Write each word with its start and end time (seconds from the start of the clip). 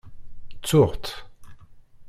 Ttuɣ-tt. 0.55 1.13